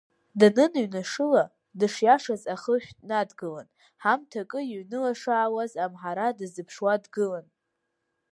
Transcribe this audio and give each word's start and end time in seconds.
Даныныҩнашыла, 0.39 1.43
дышиашаз 1.79 2.43
ахышә 2.53 2.89
днадгылан, 2.99 3.67
ҳамҭакы 4.03 4.59
иҩнылашаауаз 4.65 5.73
амҳара 5.85 6.37
дазыԥшуа 6.37 6.93
дгылан. 7.03 7.45